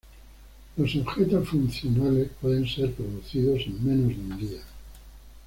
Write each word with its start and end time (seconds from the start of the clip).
Los 0.77 0.95
objetos 0.95 1.47
funcionales 1.47 2.29
pueden 2.41 2.67
ser 2.67 2.91
producidos 2.91 3.59
en 3.67 3.85
menos 3.87 4.07
de 4.07 4.19
un 4.33 4.39
día. 4.39 4.61